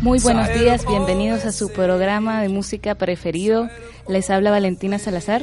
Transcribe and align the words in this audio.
Muy 0.00 0.20
buenos 0.20 0.48
días, 0.54 0.86
bienvenidos 0.86 1.44
a 1.44 1.50
su 1.50 1.72
programa 1.72 2.40
de 2.40 2.48
música 2.48 2.94
preferido. 2.94 3.68
Les 4.06 4.30
habla 4.30 4.52
Valentina 4.52 5.00
Salazar. 5.00 5.42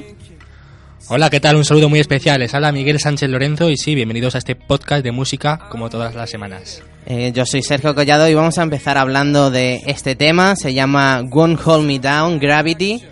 Hola, 1.09 1.29
¿qué 1.29 1.41
tal? 1.41 1.57
Un 1.57 1.65
saludo 1.65 1.89
muy 1.89 1.99
especial. 1.99 2.39
Les 2.39 2.53
habla 2.53 2.71
Miguel 2.71 3.01
Sánchez 3.01 3.29
Lorenzo 3.29 3.69
y 3.69 3.75
sí, 3.75 3.95
bienvenidos 3.95 4.35
a 4.35 4.37
este 4.37 4.55
podcast 4.55 5.03
de 5.03 5.11
música 5.11 5.67
como 5.69 5.89
todas 5.89 6.15
las 6.15 6.29
semanas. 6.29 6.83
Eh, 7.05 7.33
yo 7.35 7.45
soy 7.45 7.63
Sergio 7.63 7.93
Collado 7.93 8.29
y 8.29 8.33
vamos 8.33 8.57
a 8.59 8.63
empezar 8.63 8.97
hablando 8.97 9.51
de 9.51 9.81
este 9.87 10.15
tema. 10.15 10.55
Se 10.55 10.73
llama 10.73 11.21
Won't 11.29 11.67
Hold 11.67 11.85
Me 11.85 11.99
Down, 11.99 12.39
Gravity. 12.39 13.03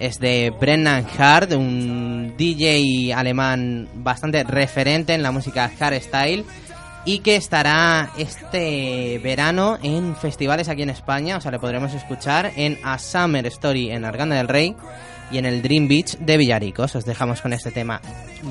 Es 0.00 0.18
de 0.18 0.52
Brennan 0.60 1.06
Hart, 1.16 1.52
un 1.52 2.34
DJ 2.36 3.14
alemán 3.14 3.88
bastante 3.94 4.42
referente 4.42 5.14
en 5.14 5.22
la 5.22 5.30
música 5.30 5.70
hardstyle 5.78 6.44
y 7.04 7.20
que 7.20 7.36
estará 7.36 8.10
este 8.18 9.18
verano 9.22 9.78
en 9.82 10.16
festivales 10.16 10.68
aquí 10.68 10.82
en 10.82 10.90
España, 10.90 11.36
o 11.36 11.40
sea, 11.40 11.50
le 11.50 11.58
podremos 11.58 11.94
escuchar 11.94 12.52
en 12.56 12.78
A 12.84 12.98
Summer 12.98 13.46
Story 13.46 13.90
en 13.90 14.04
Arganda 14.04 14.36
del 14.36 14.48
Rey 14.48 14.76
y 15.30 15.38
en 15.38 15.46
el 15.46 15.62
Dream 15.62 15.88
Beach 15.88 16.16
de 16.18 16.36
Villaricos. 16.36 16.94
Os 16.94 17.04
dejamos 17.04 17.40
con 17.40 17.52
este 17.52 17.70
tema 17.70 18.00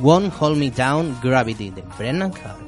Won't 0.01 0.33
Hold 0.39 0.57
Me 0.57 0.71
Down 0.71 1.19
Gravity 1.21 1.71
de 1.71 1.83
Brennan 1.97 2.31
Hart. 2.43 2.67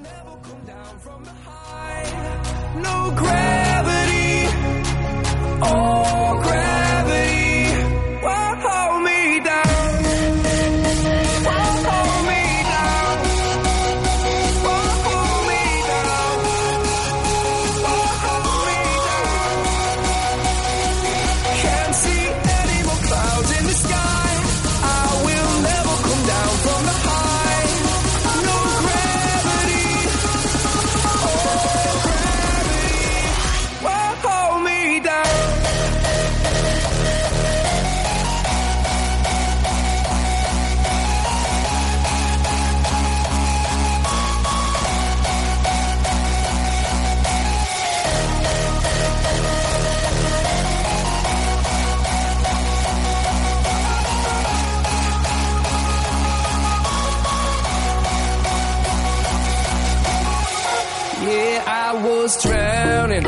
Was 62.30 62.42
drowning, 62.44 63.24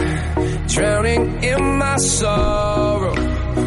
drowning 0.67 1.43
in 1.43 1.77
my 1.77 1.97
sorrow. 1.97 3.13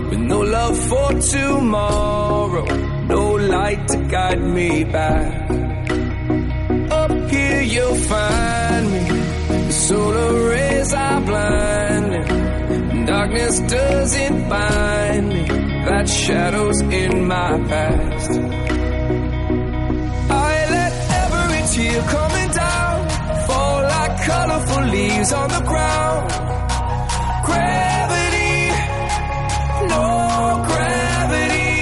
With 0.09 0.19
no 0.19 0.41
love 0.41 0.79
for 0.79 1.13
tomorrow, 1.21 2.65
no 3.07 3.33
light 3.35 3.87
to 3.89 3.99
guide 4.09 4.41
me 4.41 4.85
back. 4.85 5.51
Up 6.91 7.31
here 7.31 7.63
you'll 7.63 7.97
find 7.97 8.93
me, 8.93 9.05
the 9.67 9.73
solar 9.73 10.51
rays 10.51 10.93
are 10.95 11.21
blinding. 11.21 13.05
Darkness 13.07 13.59
doesn't 13.61 14.49
bind 14.49 15.29
me, 15.29 15.45
that 15.89 16.09
shadow's 16.09 16.81
in 16.81 17.27
my 17.27 17.59
past. 17.69 18.54
Leaves 24.95 25.33
on 25.33 25.49
the 25.57 25.63
ground. 25.71 26.25
Gravity, 27.49 28.57
no 29.95 30.07
gravity. 30.71 31.73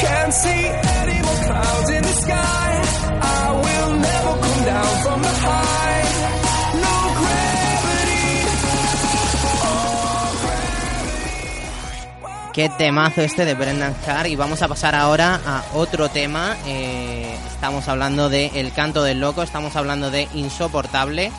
Can't 0.00 0.32
see 0.42 0.62
any 1.00 1.18
more 1.26 1.40
clouds 1.48 1.90
in 1.96 2.02
the 2.10 2.16
sky. 2.24 2.68
I 3.40 3.44
will 3.64 3.90
never 4.08 4.32
come 4.44 4.62
down 4.72 4.92
from 5.04 5.18
the 5.22 5.34
high. 5.46 5.88
Qué 12.52 12.68
temazo 12.70 13.22
este 13.22 13.44
de 13.44 13.54
Brendan 13.54 13.94
Hart 14.04 14.26
y 14.26 14.34
vamos 14.34 14.62
a 14.62 14.68
pasar 14.68 14.96
ahora 14.96 15.40
a 15.46 15.62
otro 15.74 16.08
tema. 16.08 16.56
Eh, 16.66 17.32
estamos 17.52 17.86
hablando 17.86 18.28
de 18.28 18.46
El 18.56 18.72
canto 18.72 19.04
del 19.04 19.20
loco, 19.20 19.44
estamos 19.44 19.76
hablando 19.76 20.10
de 20.10 20.26
Insoportable. 20.34 21.30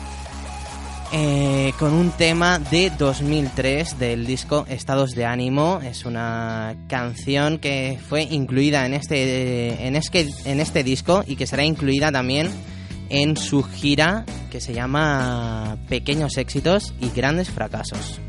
Eh, 1.12 1.72
con 1.78 1.92
un 1.92 2.10
tema 2.10 2.58
de 2.58 2.90
2003 2.90 3.98
del 3.98 4.26
disco 4.26 4.64
Estados 4.68 5.12
de 5.12 5.24
Ánimo. 5.24 5.80
Es 5.82 6.04
una 6.04 6.76
canción 6.88 7.58
que 7.58 7.98
fue 8.08 8.22
incluida 8.22 8.86
en 8.86 8.94
este, 8.94 9.86
en 9.86 9.96
en 9.96 10.60
este 10.60 10.84
disco 10.84 11.24
y 11.26 11.36
que 11.36 11.46
será 11.46 11.64
incluida 11.64 12.12
también 12.12 12.48
en 13.08 13.36
su 13.36 13.62
gira 13.62 14.24
que 14.50 14.60
se 14.60 14.72
llama 14.72 15.76
Pequeños 15.88 16.36
éxitos 16.36 16.94
y 17.00 17.10
grandes 17.10 17.50
fracasos. 17.50 18.20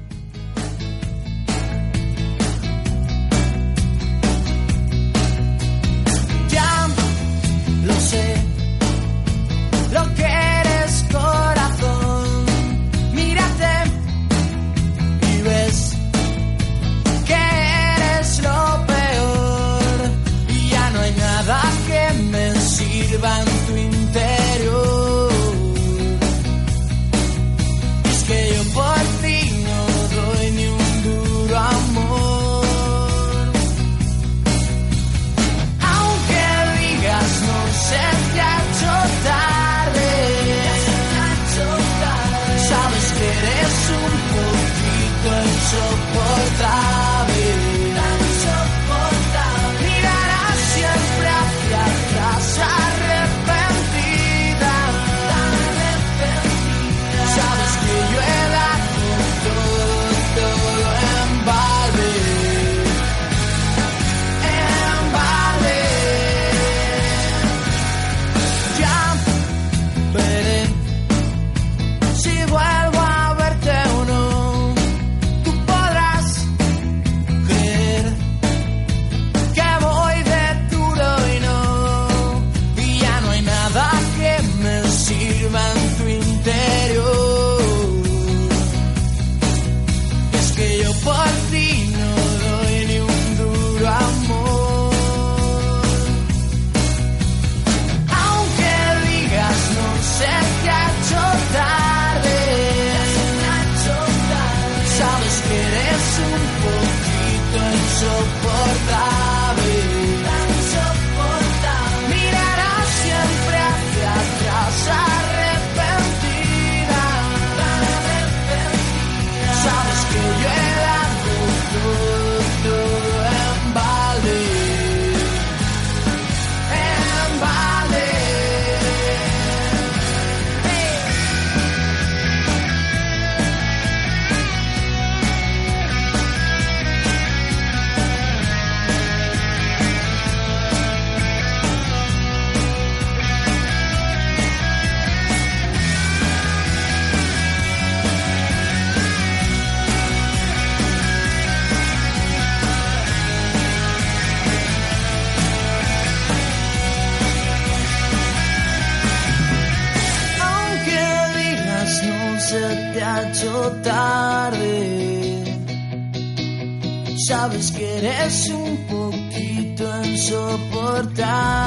Sabes 167.41 167.71
que 167.71 167.97
eres 167.97 168.49
un 168.49 168.77
poquito 168.85 169.83
insoportable. 170.05 171.61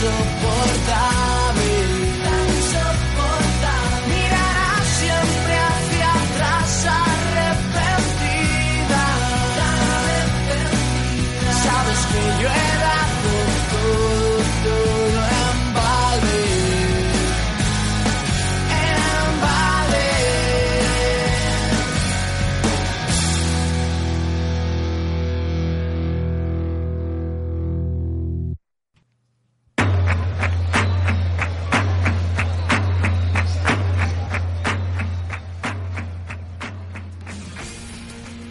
Poquito 0.00 0.29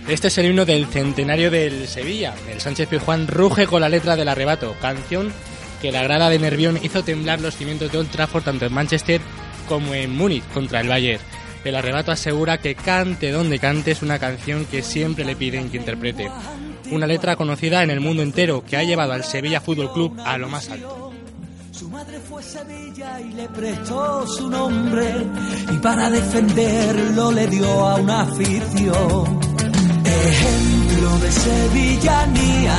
Este 0.10 0.30
es 0.30 0.38
el 0.40 0.48
himno 0.48 0.66
del 0.66 0.88
centenario 0.88 1.52
del 1.52 1.88
Sevilla. 1.88 2.34
El 2.52 2.60
Sánchez 2.60 2.90
Pizjuán 2.90 3.28
ruge 3.28 3.68
con 3.68 3.82
la 3.82 3.90
letra 3.90 4.16
del 4.16 4.28
arrebato, 4.28 4.76
canción 4.82 5.32
que 5.84 5.92
la 5.92 6.02
grada 6.02 6.32
de 6.32 6.40
Nervión 6.40 6.80
hizo 6.82 7.04
temblar 7.04 7.40
los 7.42 7.56
cimientos 7.56 7.92
de 7.92 8.00
Old 8.00 8.10
Trafford 8.10 8.44
tanto 8.44 8.66
en 8.66 8.74
Manchester 8.74 9.22
como 9.68 9.94
en 9.94 10.12
Múnich 10.12 10.44
contra 10.52 10.82
el 10.82 10.88
Bayern. 10.88 11.22
El 11.64 11.76
arrebato 11.76 12.12
asegura 12.12 12.58
que 12.58 12.74
cante 12.74 13.32
donde 13.32 13.60
cante 13.60 13.92
es 13.92 14.02
una 14.02 14.18
canción 14.18 14.66
que 14.66 14.82
siempre 14.82 15.26
le 15.26 15.36
piden 15.36 15.70
que 15.70 15.78
interprete. 15.78 16.28
Una 16.90 17.06
letra 17.06 17.36
conocida 17.36 17.84
en 17.84 17.92
el 17.92 18.00
mundo 18.00 18.24
entero 18.24 18.64
que 18.68 18.78
ha 18.78 18.84
llevado 18.84 19.14
al 19.14 19.24
Sevilla 19.24 19.62
Fútbol 19.62 19.94
Club 19.94 20.20
a 20.26 20.40
lo 20.40 20.50
más 20.50 20.72
alto. 20.72 21.14
Su 21.72 21.88
madre 21.88 22.20
fue 22.20 22.42
Sevilla 22.42 23.22
y 23.22 23.34
le 23.34 23.48
prestó 23.50 24.26
su 24.26 24.50
nombre 24.50 25.14
y 25.72 25.78
para 25.78 26.10
defenderlo 26.10 27.32
le 27.32 27.48
dio 27.48 27.68
a 27.68 27.96
una 27.98 28.22
afición. 28.22 29.49
Ejemplo 30.10 31.20
de 31.20 31.32
sevillanía, 31.32 32.78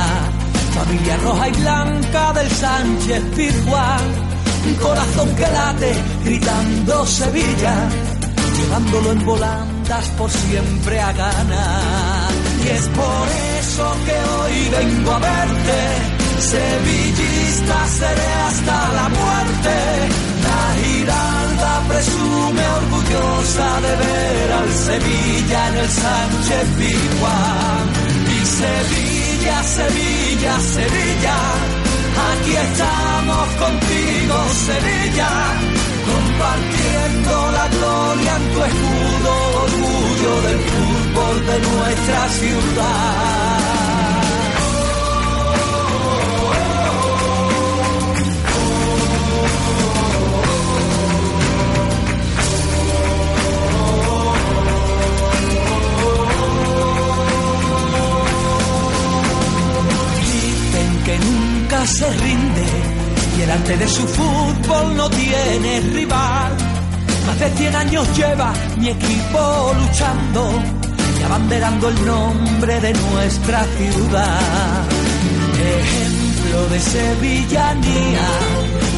familia 0.75 1.17
roja 1.17 1.47
y 1.47 1.51
blanca 1.53 2.33
del 2.33 2.49
Sánchez 2.49 3.23
Pizjuán, 3.35 4.01
corazón 4.81 5.35
que 5.35 5.41
late 5.41 5.93
gritando 6.25 7.05
Sevilla, 7.05 7.75
llevándolo 8.57 9.11
en 9.13 9.25
volandas 9.25 10.07
por 10.17 10.29
siempre 10.29 10.99
a 10.99 11.11
ganar. 11.13 12.31
Y 12.63 12.67
es 12.67 12.87
por 12.87 13.27
eso 13.59 13.95
que 14.05 14.17
hoy 14.33 14.69
vengo 14.69 15.11
a 15.11 15.19
verte. 15.19 16.21
Sevillista 16.39 17.87
seré 17.87 18.33
hasta 18.47 18.93
la 18.93 19.09
muerte. 19.09 19.75
La 20.43 20.83
Giralda 20.83 21.40
presume 21.91 22.63
orgullosa 22.79 23.69
de 23.85 23.93
ver 24.03 24.51
al 24.59 24.71
Sevilla 24.87 25.59
en 25.69 25.77
el 25.83 25.89
Sánchez 25.89 26.65
Pizjuán. 26.77 27.85
Y 28.35 28.39
Sevilla, 28.61 29.63
Sevilla, 29.63 30.53
Sevilla. 30.59 31.37
Aquí 32.29 32.53
estamos 32.67 33.47
contigo, 33.63 34.35
Sevilla. 34.67 35.31
Compartiendo 36.11 37.51
la 37.57 37.67
gloria 37.75 38.31
en 38.39 38.45
tu 38.53 38.59
escudo, 38.69 39.31
orgullo 39.65 40.33
del 40.47 40.59
fútbol 40.71 41.35
de 41.49 41.57
nuestra 41.69 42.29
ciudad. 42.39 43.50
Su 63.91 64.07
fútbol 64.07 64.95
no 64.95 65.09
tiene 65.09 65.81
rival. 65.93 66.51
Más 67.27 67.39
de 67.39 67.49
100 67.49 67.75
años 67.75 68.17
lleva 68.17 68.53
mi 68.77 68.89
equipo 68.89 69.73
luchando 69.79 70.63
y 71.19 71.23
abanderando 71.23 71.89
el 71.89 72.05
nombre 72.05 72.79
de 72.79 72.93
nuestra 72.93 73.65
ciudad. 73.77 74.85
Ejemplo 75.59 76.67
de 76.69 76.79
sevillanía, 76.79 78.27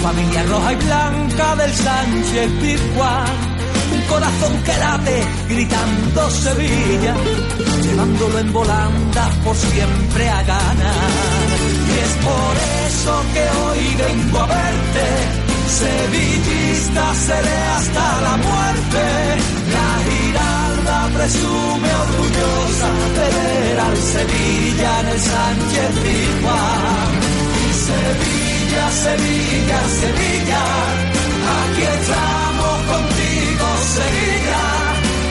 familia 0.02 0.44
roja 0.44 0.74
y 0.74 0.76
blanca 0.76 1.56
del 1.56 1.74
Sánchez 1.74 2.52
Pizjuán. 2.62 3.54
Un 3.94 4.02
corazón 4.02 4.54
que 4.64 4.78
late 4.78 5.24
gritando 5.50 6.30
Sevilla, 6.30 7.16
llevándolo 7.84 8.40
en 8.40 8.54
volandas 8.54 9.36
por 9.44 9.56
siempre 9.56 10.30
a 10.30 10.44
ganar. 10.44 11.10
Y 11.90 12.00
es 12.00 12.26
por 12.26 12.83
eso 12.94 13.16
que 13.34 13.46
hoy 13.62 13.84
vengo 14.06 14.40
a 14.40 14.46
verte, 14.46 15.06
sevillista 15.82 17.06
seré 17.28 17.60
hasta 17.78 18.06
la 18.28 18.36
muerte. 18.48 19.04
La 19.76 19.90
Giralda 20.08 21.00
presume 21.18 21.90
orgullosa 22.06 22.90
de 23.18 23.28
ver 23.36 23.80
al 23.88 23.98
Sevilla 23.98 24.92
en 25.02 25.08
el 25.14 25.20
Sánchez 25.32 25.90
Pizjuán. 26.04 27.12
Sevilla, 27.90 28.86
Sevilla, 29.06 29.80
Sevilla, 30.02 30.64
aquí 31.60 31.84
estamos 32.00 32.76
contigo, 32.94 33.66
Sevilla, 33.98 34.64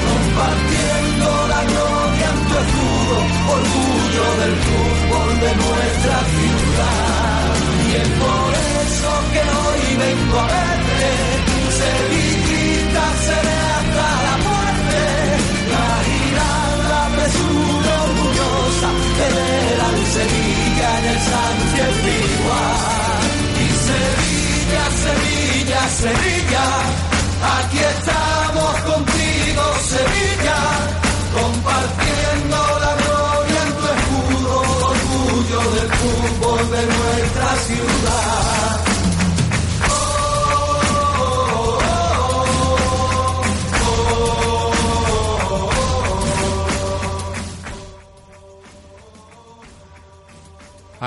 compartiendo 0.08 1.26
la 1.52 1.60
gloria 1.70 2.26
en 2.34 2.40
tu 2.48 2.54
escudo, 2.64 3.16
orgullo 3.56 4.26
del 4.40 4.54
fútbol 4.66 5.30
de 5.44 5.52
nuestra 5.62 6.16
ciudad. 6.32 6.51
Y 7.92 7.94
es 7.94 8.08
por 8.08 8.52
eso 8.86 9.10
que 9.32 9.40
hoy 9.40 9.96
vengo 9.96 10.38
a 10.38 10.46
verte, 10.46 11.10
Sevillita 11.78 13.04
seré 13.26 13.58
hasta 13.78 14.08
la 14.28 14.36
muerte, 14.48 15.00
la 15.72 15.88
Giralda 16.08 17.00
presume 17.16 17.90
orgullosa 18.06 18.90
de 19.18 19.26
ver 19.36 19.78
al 19.88 19.98
Sevilla 20.16 20.88
en 20.98 21.04
el 21.12 21.20
Sánchez 21.32 21.92
Pizjuán. 22.04 23.32
Y 23.60 23.68
Sevilla, 23.88 24.84
Sevilla, 25.04 25.80
Sevilla, 26.00 26.64
aquí 27.58 27.78
estamos 27.78 28.11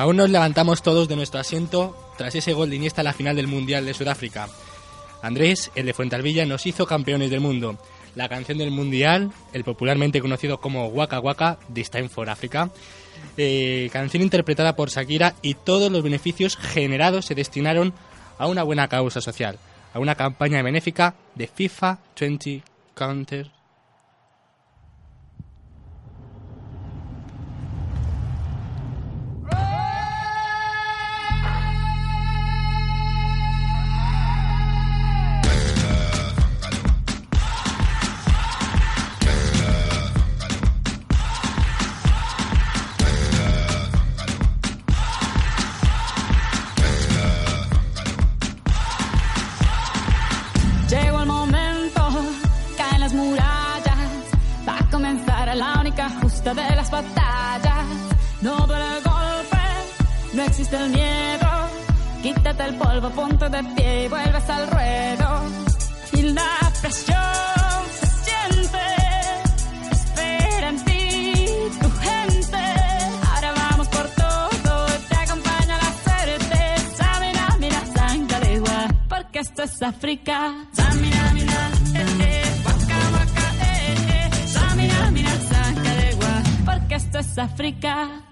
Aún 0.05 0.17
nos 0.17 0.29
levantamos 0.29 0.83
todos 0.83 1.07
de 1.07 1.15
nuestro 1.15 1.39
asiento 1.39 1.97
tras 2.15 2.35
ese 2.35 2.53
gol 2.53 2.69
de 2.69 2.75
Iniesta 2.75 3.01
en 3.01 3.05
la 3.05 3.13
final 3.13 3.35
del 3.35 3.47
Mundial 3.47 3.87
de 3.87 3.95
Sudáfrica. 3.95 4.47
Andrés, 5.23 5.71
el 5.73 5.87
de 5.87 5.95
Fuentalvilla, 5.95 6.45
nos 6.45 6.67
hizo 6.67 6.85
campeones 6.85 7.31
del 7.31 7.39
mundo. 7.39 7.79
La 8.13 8.29
canción 8.29 8.59
del 8.59 8.69
Mundial, 8.69 9.31
el 9.51 9.63
popularmente 9.63 10.21
conocido 10.21 10.61
como 10.61 10.85
Waka 10.89 11.19
Waka, 11.19 11.57
This 11.73 11.89
Time 11.89 12.09
for 12.09 12.29
Africa, 12.29 12.69
eh, 13.35 13.89
canción 13.91 14.21
interpretada 14.21 14.75
por 14.75 14.91
Shakira 14.91 15.33
y 15.41 15.55
todos 15.55 15.91
los 15.91 16.03
beneficios 16.03 16.55
generados 16.55 17.25
se 17.25 17.33
destinaron 17.33 17.91
a 18.37 18.45
una 18.45 18.61
buena 18.61 18.87
causa 18.87 19.21
social, 19.21 19.57
a 19.91 19.97
una 19.97 20.13
campaña 20.13 20.61
benéfica 20.61 21.15
de 21.33 21.47
FIFA 21.47 21.97
20 22.15 22.61
Counter 22.93 23.54
y 64.03 64.07
vuelves 64.07 64.49
al 64.49 64.67
ruedo. 64.69 65.41
Y 66.13 66.21
la 66.33 66.71
presión 66.81 67.81
se 67.99 68.07
siente. 68.25 68.85
Espera 69.91 70.69
en 70.69 70.85
ti, 70.85 71.33
tu 71.81 71.89
gente. 72.07 72.63
Ahora 73.33 73.53
vamos 73.53 73.87
por 73.87 74.07
todo, 74.09 74.85
te 75.09 75.15
acompaña 75.15 75.77
la 75.77 75.91
suerte. 76.05 76.59
Samina, 76.97 77.57
mira, 77.59 77.81
sangalegua, 77.95 78.87
porque 79.09 79.39
esto 79.39 79.63
es 79.63 79.81
África. 79.81 80.37
Samina, 80.73 81.31
mira, 81.33 81.69
eh, 81.95 82.05
eh, 82.21 82.43
waka, 82.65 82.99
waka, 83.15 83.47
eh, 83.61 83.95
eh. 84.09 84.47
Samina, 84.47 85.11
mira, 85.11 85.31
sangalegua, 85.51 86.43
porque 86.65 86.95
esto 86.95 87.19
es 87.19 87.37
África. 87.37 88.24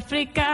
África. 0.00 0.49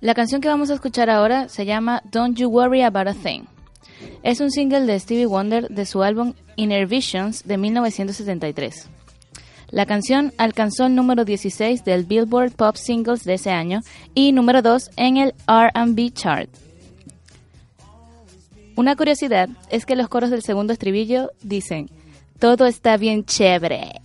La 0.00 0.14
canción 0.14 0.40
que 0.40 0.48
vamos 0.48 0.70
a 0.70 0.74
escuchar 0.74 1.10
ahora 1.10 1.48
se 1.48 1.66
llama 1.66 2.02
Don't 2.10 2.36
You 2.38 2.48
Worry 2.48 2.82
About 2.82 3.08
a 3.08 3.14
Thing. 3.14 3.57
Es 4.22 4.40
un 4.40 4.50
single 4.50 4.86
de 4.86 4.98
Stevie 4.98 5.26
Wonder 5.26 5.68
de 5.68 5.86
su 5.86 6.02
álbum 6.02 6.34
Inner 6.56 6.86
Visions 6.86 7.44
de 7.44 7.56
1973. 7.56 8.88
La 9.70 9.86
canción 9.86 10.32
alcanzó 10.38 10.86
el 10.86 10.94
número 10.94 11.24
16 11.24 11.84
del 11.84 12.04
Billboard 12.04 12.52
Pop 12.52 12.76
Singles 12.76 13.24
de 13.24 13.34
ese 13.34 13.50
año 13.50 13.80
y 14.14 14.32
número 14.32 14.62
2 14.62 14.90
en 14.96 15.18
el 15.18 15.34
RB 15.46 16.12
chart. 16.12 16.48
Una 18.76 18.96
curiosidad 18.96 19.48
es 19.70 19.84
que 19.84 19.96
los 19.96 20.08
coros 20.08 20.30
del 20.30 20.42
segundo 20.42 20.72
estribillo 20.72 21.30
dicen, 21.42 21.90
todo 22.38 22.66
está 22.66 22.96
bien 22.96 23.24
chévere. 23.24 24.00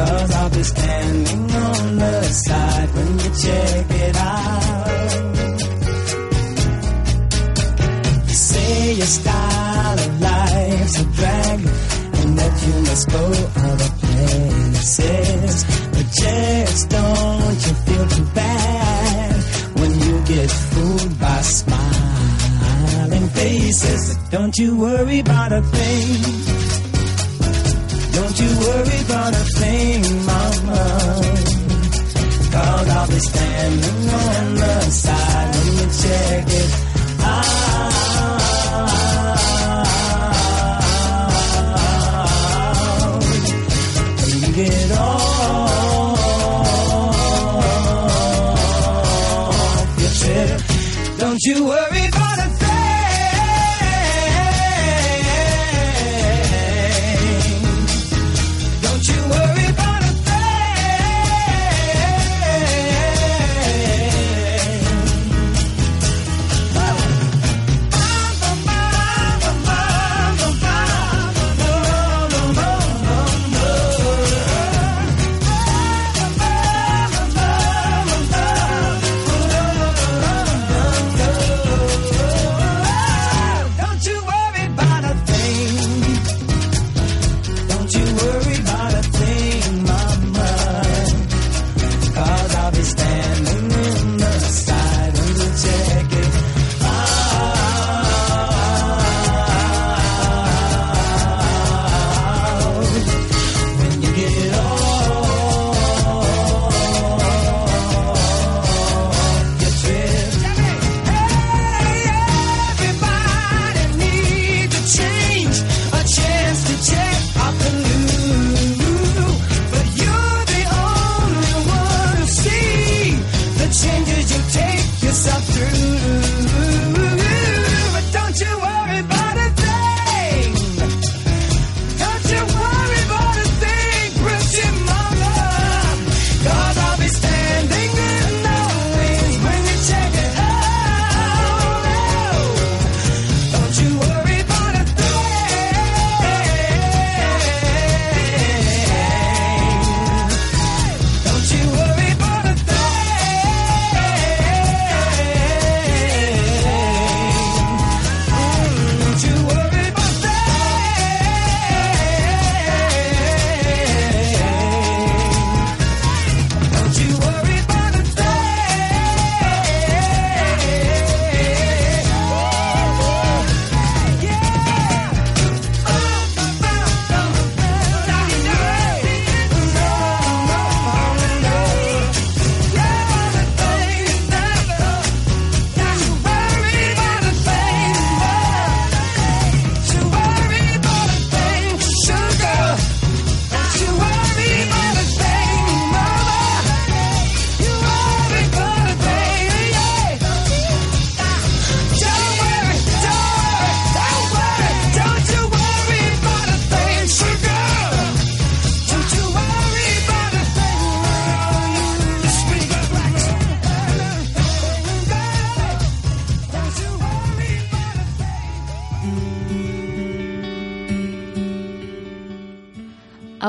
Cause 0.00 0.34
I'll 0.34 0.48
be 0.48 0.62
standing 0.62 1.50
on 1.68 1.96
the 1.96 2.22
side 2.22 2.90
when 2.94 3.18
you 3.18 3.30
check 3.44 3.86
it 4.04 4.16
out. 4.16 5.10
You 8.28 8.34
say 8.34 8.94
your 8.94 9.06
style 9.18 9.98
of 9.98 10.20
life's 10.22 11.00
a 11.00 11.04
drag 11.04 11.58
and 12.20 12.38
that 12.38 12.54
you 12.66 12.74
must 12.88 13.10
go 13.10 13.24
other 13.68 13.90
places. 14.00 15.54
But 15.92 16.06
just 16.22 16.88
don't 16.88 17.60
you 17.66 17.74
feel 17.84 18.06
too 18.16 18.28
bad 18.34 19.34
when 19.80 19.92
you 20.00 20.24
get 20.24 20.50
fooled 20.50 21.20
by 21.20 21.40
smiling 21.42 23.28
faces. 23.28 24.16
Don't 24.30 24.56
you 24.56 24.78
worry 24.78 25.20
about 25.20 25.52
a 25.52 25.60
thing. 25.60 26.69
Don't 28.12 28.36
you 28.40 28.50
worry 28.64 28.98
about 29.06 29.32
a 29.34 29.44
thing, 29.58 30.02
mama. 30.26 30.82
Cause 32.52 32.88
I'll 32.88 33.08
be 33.08 33.18
standing 33.20 34.08
on 34.10 34.54
the 34.56 34.80
side 34.90 35.29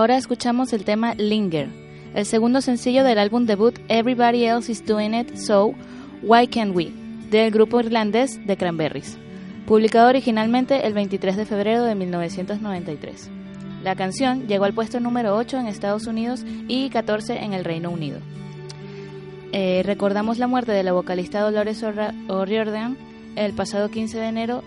Ahora 0.01 0.17
escuchamos 0.17 0.73
el 0.73 0.83
tema 0.83 1.13
Linger, 1.13 1.69
el 2.15 2.25
segundo 2.25 2.61
sencillo 2.61 3.03
del 3.03 3.19
álbum 3.19 3.45
debut 3.45 3.77
Everybody 3.87 4.45
Else 4.45 4.71
Is 4.71 4.83
Doing 4.83 5.13
It, 5.13 5.35
So 5.35 5.75
Why 6.23 6.47
Can't 6.47 6.75
We, 6.75 6.91
del 7.29 7.51
grupo 7.51 7.79
irlandés 7.79 8.39
The 8.47 8.57
Cranberries, 8.57 9.19
publicado 9.67 10.09
originalmente 10.09 10.87
el 10.87 10.95
23 10.95 11.37
de 11.37 11.45
febrero 11.45 11.83
de 11.83 11.93
1993. 11.93 13.29
La 13.83 13.95
canción 13.95 14.47
llegó 14.47 14.65
al 14.65 14.73
puesto 14.73 14.99
número 14.99 15.37
8 15.37 15.59
en 15.59 15.67
Estados 15.67 16.07
Unidos 16.07 16.43
y 16.67 16.89
14 16.89 17.43
en 17.43 17.53
el 17.53 17.63
Reino 17.63 17.91
Unido. 17.91 18.17
Eh, 19.51 19.83
recordamos 19.85 20.39
la 20.39 20.47
muerte 20.47 20.71
de 20.71 20.81
la 20.81 20.93
vocalista 20.93 21.41
Dolores 21.41 21.85
O'Riordan 22.27 22.97
el 23.35 23.53
pasado 23.53 23.91
15 23.91 24.17
de 24.17 24.27
enero 24.27 24.63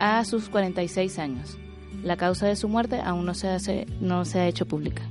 a 0.00 0.24
sus 0.24 0.48
46 0.48 1.20
años. 1.20 1.58
La 2.04 2.16
causa 2.16 2.46
de 2.46 2.54
su 2.54 2.68
muerte 2.68 3.00
aún 3.00 3.24
no 3.24 3.34
se, 3.34 3.48
hace- 3.48 3.86
no 4.00 4.24
se 4.24 4.38
ha 4.40 4.46
hecho 4.46 4.66
pública. 4.66 5.02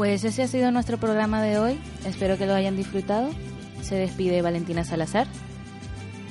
Pues 0.00 0.24
ese 0.24 0.42
ha 0.42 0.48
sido 0.48 0.70
nuestro 0.70 0.96
programa 0.96 1.42
de 1.42 1.58
hoy. 1.58 1.78
Espero 2.06 2.38
que 2.38 2.46
lo 2.46 2.54
hayan 2.54 2.74
disfrutado. 2.74 3.28
Se 3.82 3.96
despide 3.96 4.40
Valentina 4.40 4.82
Salazar. 4.82 5.26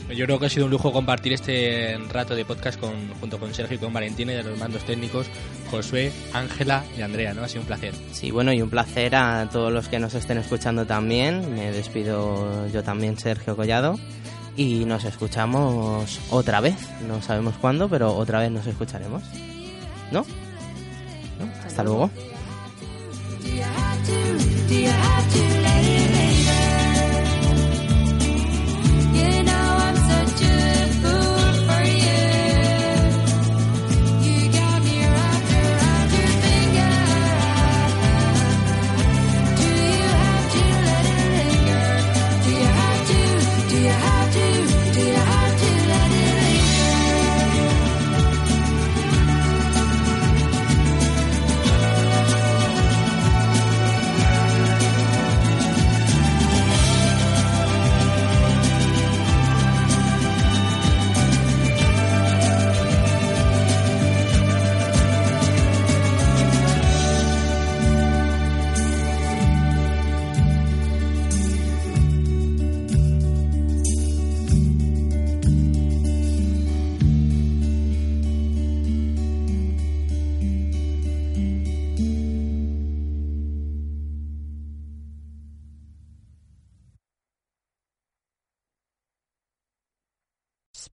Yo 0.10 0.26
creo 0.26 0.40
que 0.40 0.48
ha 0.48 0.50
sido 0.50 0.66
un 0.66 0.72
lujo 0.72 0.92
compartir 0.92 1.34
este 1.34 1.96
rato 2.12 2.34
de 2.34 2.46
podcast 2.46 2.80
con, 2.80 3.14
junto 3.20 3.38
con 3.38 3.54
Sergio 3.54 3.76
y 3.76 3.80
con 3.80 3.94
Valentina 3.94 4.34
y 4.34 4.38
a 4.38 4.42
los 4.42 4.58
mandos 4.58 4.84
técnicos, 4.86 5.28
Josué, 5.70 6.12
Ángela 6.34 6.84
y 6.98 7.04
Andrea, 7.04 7.36
¿no? 7.36 7.44
Ha 7.44 7.48
sido 7.48 7.62
un 7.62 7.68
placer. 7.68 7.94
Sí, 8.12 8.32
bueno, 8.32 8.52
y 8.54 8.64
un 8.64 8.72
placer 8.72 9.16
a 9.16 9.48
todos 9.52 9.72
los 9.72 9.88
que 9.88 10.00
nos 10.00 10.16
estén 10.16 10.40
escuchando 10.40 10.88
también. 10.88 11.54
Me 11.54 11.72
despido 11.72 12.66
yo 12.70 12.82
también, 12.82 13.20
Sergio 13.20 13.56
Collado. 13.56 14.00
Y 14.58 14.86
nos 14.86 15.04
escuchamos 15.06 16.20
otra 16.32 16.60
vez. 16.60 16.76
No 17.08 17.22
sabemos 17.22 17.54
cuándo, 17.62 17.88
pero 17.88 18.16
otra 18.16 18.40
vez 18.40 18.50
nos 18.50 18.66
escucharemos. 18.66 19.22
¿No? 20.12 20.26
¿No? 21.38 21.68
Hasta 21.68 21.84
luego. 21.84 22.10
Do 24.70 24.76
you 24.76 24.88
have 24.88 25.34
to 25.34 25.69